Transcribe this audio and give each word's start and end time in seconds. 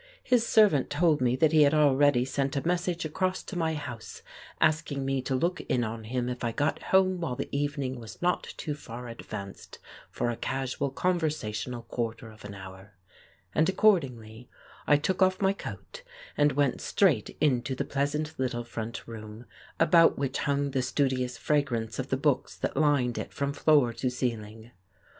His 0.23 0.43
servant 0.47 0.89
told 0.89 1.21
me 1.21 1.35
that 1.35 1.51
he 1.51 1.61
had 1.61 1.75
already 1.75 2.25
sent 2.25 2.55
a 2.55 2.67
message 2.67 3.05
across 3.05 3.43
to 3.43 3.55
my 3.55 3.75
house, 3.75 4.23
asking 4.59 5.05
me 5.05 5.21
to 5.21 5.35
look 5.35 5.61
in 5.69 5.83
on 5.83 6.05
him 6.05 6.27
if 6.27 6.43
I 6.43 6.51
got 6.51 6.81
home 6.85 7.21
while 7.21 7.35
the 7.35 7.47
evening 7.55 7.99
was 7.99 8.19
not 8.19 8.55
too 8.57 8.73
far 8.73 9.07
advanced 9.09 9.77
for 10.09 10.31
a 10.31 10.35
casual 10.35 10.89
conversational 10.89 11.83
quarter 11.83 12.31
of 12.31 12.43
an 12.43 12.55
hour; 12.55 12.93
and 13.53 13.69
accordingly 13.69 14.49
I 14.87 14.97
took 14.97 15.21
off 15.21 15.39
my 15.39 15.53
coat, 15.53 16.01
and 16.35 16.53
went 16.53 16.81
straight 16.81 17.37
into 17.39 17.75
the 17.75 17.85
pleasant 17.85 18.39
little 18.39 18.63
front 18.63 19.07
room, 19.07 19.45
about 19.79 20.17
which 20.17 20.39
hung 20.39 20.71
the 20.71 20.81
studious 20.81 21.37
fragrance 21.37 21.99
of 21.99 22.09
the 22.09 22.17
books 22.17 22.55
that 22.57 22.75
lined 22.75 23.19
it 23.19 23.31
from 23.35 23.53
floor 23.53 23.93
to 23.93 24.09
ceiling. 24.09 24.71